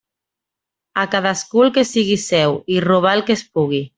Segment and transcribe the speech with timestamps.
[1.01, 3.87] A cadascú el que sigui seu, i robar el que es pugui.